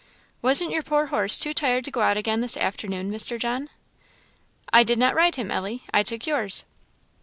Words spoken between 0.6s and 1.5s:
your poor horse